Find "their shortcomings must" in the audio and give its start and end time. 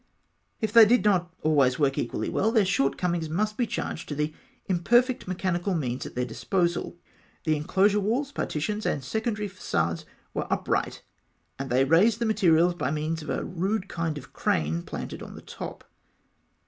2.51-3.55